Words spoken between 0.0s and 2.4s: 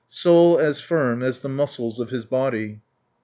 Soul as firm as the muscles of his